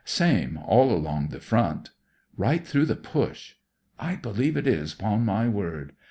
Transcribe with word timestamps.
Same 0.03 0.57
all 0.63 0.91
along 0.91 1.27
the 1.27 1.39
front." 1.39 1.91
Right 2.35 2.65
through 2.65 2.87
the 2.87 2.95
Push." 2.95 3.57
I 3.99 4.15
believe 4.15 4.57
it 4.57 4.65
is, 4.65 4.95
*pon 4.95 5.27
me 5.27 5.47
word." 5.47 5.93